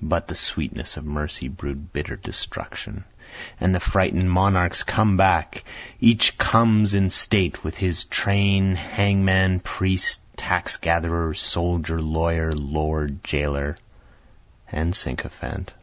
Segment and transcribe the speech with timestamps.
[0.00, 3.02] But the sweetness of mercy brew'd bitter destruction,
[3.58, 5.64] and the frighten'd monarchs come back,
[5.98, 13.76] Each comes in state with his train, hangman, priest, tax gatherer, Soldier, lawyer, lord, jailer,
[14.70, 15.74] and sycophant.